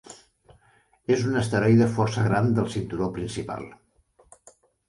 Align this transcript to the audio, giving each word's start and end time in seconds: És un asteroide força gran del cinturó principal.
És 1.15 1.25
un 1.33 1.37
asteroide 1.41 1.87
força 1.99 2.25
gran 2.31 2.51
del 2.61 2.73
cinturó 2.79 3.11
principal. 3.19 3.71